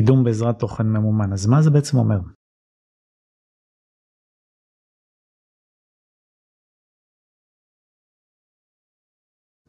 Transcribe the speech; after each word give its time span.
קידום 0.00 0.24
בעזרת 0.24 0.58
תוכן 0.58 0.86
ממומן. 0.86 1.32
אז 1.32 1.46
מה 1.46 1.62
זה 1.62 1.70
בעצם 1.70 1.96
אומר. 1.98 2.20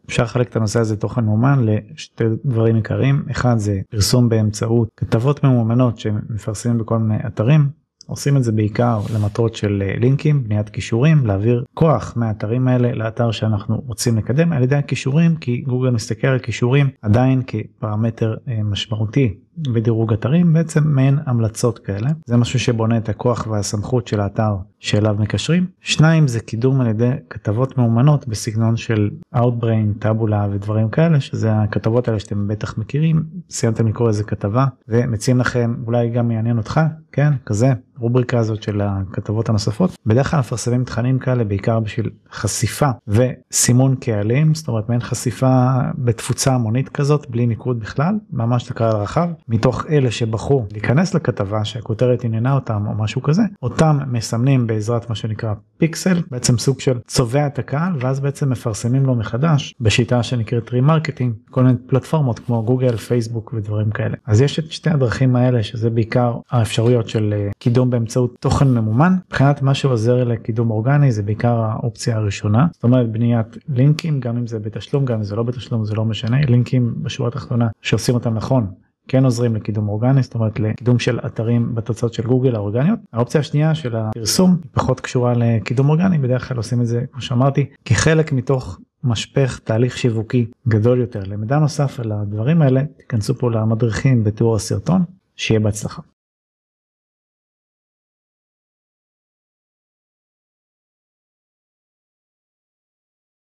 אפשר 0.05 0.23
לחלק 0.23 0.49
את 0.49 0.55
הנושא 0.55 0.79
הזה 0.79 0.97
תוכן 0.99 1.25
מאומן 1.25 1.65
לשתי 1.65 2.23
דברים 2.45 2.75
עיקריים. 2.75 3.25
אחד 3.31 3.57
זה 3.57 3.81
פרסום 3.89 4.29
באמצעות 4.29 4.89
כתבות 4.97 5.43
ממומנות 5.43 5.97
שמפרסמים 5.99 6.77
בכל 6.77 6.97
מיני 6.97 7.27
אתרים 7.27 7.80
עושים 8.11 8.37
את 8.37 8.43
זה 8.43 8.51
בעיקר 8.51 8.99
למטרות 9.15 9.55
של 9.55 9.83
אה, 9.85 9.99
לינקים 9.99 10.43
בניית 10.43 10.69
כישורים 10.69 11.25
להעביר 11.25 11.63
כוח 11.73 12.13
מהאתרים 12.15 12.67
האלה 12.67 12.91
לאתר 12.93 13.31
שאנחנו 13.31 13.83
רוצים 13.87 14.17
לקדם. 14.17 14.53
על 14.53 14.63
ידי 14.63 14.75
הכישורים 14.75 15.35
כי 15.35 15.61
גוגל 15.67 15.89
מסתכל 15.89 16.27
על 16.27 16.39
כישורים 16.39 16.89
עדיין 17.01 17.41
כפרמטר 17.47 18.35
אה, 18.47 18.63
משמעותי 18.63 19.33
בדירוג 19.57 20.13
אתרים 20.13 20.53
בעצם 20.53 20.83
מעין 20.85 21.17
המלצות 21.25 21.79
כאלה. 21.79 22.09
זה 22.25 22.37
משהו 22.37 22.59
שבונה 22.59 22.97
את 22.97 23.09
הכוח 23.09 23.47
והסמכות 23.47 24.07
של 24.07 24.19
האתר 24.19 24.55
שאליו 24.79 25.15
מקשרים. 25.19 25.65
שניים 25.81 26.27
זה 26.27 26.39
קידום 26.39 26.81
על 26.81 26.87
ידי 26.87 27.11
כתבות 27.29 27.77
מאומנות 27.77 28.27
בסגנון 28.27 28.77
של 28.77 29.09
Outbrain, 29.35 29.99
Taboola 29.99 30.47
ודברים 30.51 30.89
כאלה 30.89 31.19
שזה 31.19 31.53
הכתבות 31.53 32.07
האלה 32.07 32.19
שאתם 32.19 32.47
בטח 32.47 32.77
מכירים. 32.77 33.23
סיימתם 33.49 33.87
לקרוא 33.87 34.07
איזה 34.07 34.23
כתבה 34.23 34.65
ומציעים 34.87 35.39
לכם 35.39 35.75
אולי 35.87 36.09
גם 36.09 36.31
יעניין 36.31 36.57
אותך 36.57 36.79
כן 37.11 37.33
כזה 37.45 37.73
רובריקה 37.97 38.39
הזאת 38.39 38.63
של 38.63 38.81
הכתבות 38.81 39.49
הנוספות. 39.49 39.95
בדרך 40.05 40.31
כלל 40.31 40.39
מפרסמים 40.39 40.83
תכנים 40.83 41.19
כאלה 41.19 41.43
בעיקר 41.43 41.79
בשביל 41.79 42.09
חשיפה 42.31 42.89
וסימון 43.07 43.95
קהלים 43.95 44.55
זאת 44.55 44.67
אומרת 44.67 44.89
מעין 44.89 45.01
חשיפה 45.01 45.69
בתפוצה 45.97 46.53
המונית 46.53 46.89
כזאת 46.89 47.29
בלי 47.29 47.45
מיקוד 47.45 47.79
בכלל 47.79 48.15
ממש 48.31 48.71
לקהל 48.71 48.95
רחב 48.95 49.29
מתוך 49.47 49.85
אלה 49.89 50.11
שבחרו 50.11 50.65
להיכנס 50.71 51.13
לכתבה 51.13 51.65
שהכותרת 51.65 52.23
עניינה 52.23 52.53
אותם 52.53 52.87
או 52.87 52.93
משהו 52.93 53.21
כזה 53.21 53.41
אותם 53.63 53.97
מסמנים 54.07 54.67
בעזרת 54.67 55.09
מה 55.09 55.15
שנקרא 55.15 55.53
פיקסל 55.77 56.21
בעצם 56.31 56.57
סוג 56.57 56.79
של 56.79 56.99
צובע 57.07 57.47
את 57.47 57.59
הקהל 57.59 57.93
ואז 57.99 58.19
בעצם 58.19 58.49
מפרסמים 58.49 59.05
לו 59.05 59.15
מחדש 59.15 59.75
בשיטה 59.81 60.23
שנקראת 60.23 60.71
remarketing 60.71 61.33
כל 61.49 61.63
מיני 61.63 61.77
פלטפורמות 61.87 62.39
כמו 62.39 62.63
גוגל 62.63 62.97
פייסבוק 62.97 63.53
ודברים 63.53 63.91
כאלה. 63.91 64.15
אז 64.27 64.41
יש 64.41 64.59
את 64.59 64.71
שתי 64.71 64.89
הדרכים 64.89 65.35
האלה 65.35 65.63
שזה 65.63 65.89
בעיקר 65.89 66.33
האפשרויות 66.51 67.00
של 67.07 67.33
אה, 67.37 67.49
קידום 67.59 67.89
באמצעות 67.89 68.35
תוכן 68.39 68.67
ממומן 68.67 69.13
מבחינת 69.27 69.61
מה 69.61 69.73
שעוזר 69.73 70.23
לקידום 70.23 70.71
אורגני 70.71 71.11
זה 71.11 71.23
בעיקר 71.23 71.55
האופציה 71.55 72.17
הראשונה 72.17 72.67
זאת 72.73 72.83
אומרת 72.83 73.11
בניית 73.11 73.57
לינקים 73.69 74.19
גם 74.19 74.37
אם 74.37 74.47
זה 74.47 74.59
בתשלום 74.59 75.05
גם 75.05 75.17
אם 75.17 75.23
זה 75.23 75.35
לא 75.35 75.43
בתשלום 75.43 75.85
זה 75.85 75.95
לא 75.95 76.05
משנה 76.05 76.37
לינקים 76.41 76.93
בשורה 77.03 77.29
התחתונה 77.29 77.67
שעושים 77.81 78.15
אותם 78.15 78.33
נכון 78.33 78.67
כן 79.07 79.25
עוזרים 79.25 79.55
לקידום 79.55 79.89
אורגני 79.89 80.23
זאת 80.23 80.35
אומרת 80.35 80.59
לקידום 80.59 80.99
של 80.99 81.19
אתרים 81.25 81.75
בתוצאות 81.75 82.13
של 82.13 82.23
גוגל 82.23 82.55
האורגניות. 82.55 82.99
האופציה 83.13 83.41
השנייה 83.41 83.75
של 83.75 83.95
הפרסום 83.95 84.57
פחות 84.71 84.99
קשורה 84.99 85.33
לקידום 85.33 85.89
אורגני 85.89 86.17
בדרך 86.17 86.47
כלל 86.47 86.57
עושים 86.57 86.81
את 86.81 86.87
זה 86.87 87.03
כמו 87.11 87.21
שאמרתי 87.21 87.65
כחלק 87.85 88.31
מתוך 88.31 88.79
משפך 89.03 89.59
תהליך 89.59 89.97
שיווקי 89.97 90.45
גדול 90.67 90.99
יותר 90.99 91.23
למידע 91.23 91.59
נוסף 91.59 91.99
על 91.99 92.11
הדברים 92.11 92.61
האלה 92.61 92.81
תיכנסו 92.97 93.35
פה 93.35 93.51
למדריכים 93.51 94.23
בתיאור 94.23 94.55
הסרטון 94.55 95.01
שיהיה 95.35 95.59
בהצלחה. 95.59 96.01